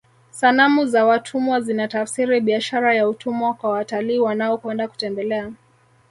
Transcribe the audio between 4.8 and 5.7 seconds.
kutembelea